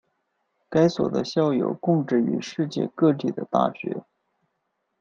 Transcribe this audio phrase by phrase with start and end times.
[0.67, 4.03] 该所的校友供职于世界各地的大学。